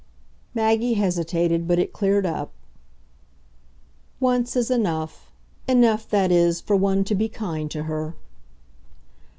Maggie 0.55 0.95
hesitated, 0.95 1.67
but 1.67 1.77
it 1.77 1.93
cleared 1.93 2.25
up. 2.25 2.53
"Once 4.19 4.55
is 4.55 4.71
enough. 4.71 5.31
Enough, 5.67 6.09
that 6.09 6.31
is, 6.31 6.59
for 6.59 6.75
one 6.75 7.03
to 7.03 7.13
be 7.13 7.29
kind 7.29 7.69
to 7.69 7.83
her." 7.83 8.15